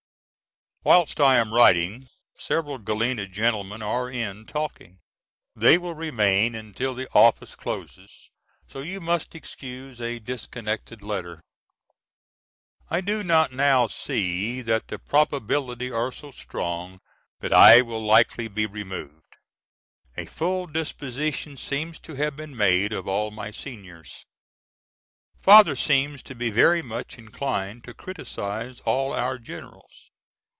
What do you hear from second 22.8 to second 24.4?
of all my seniors.